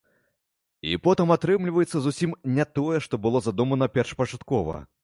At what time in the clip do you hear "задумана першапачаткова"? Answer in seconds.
3.51-4.85